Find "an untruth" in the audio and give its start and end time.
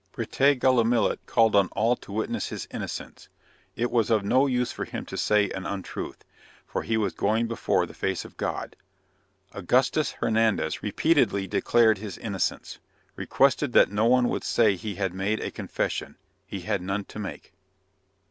5.51-6.25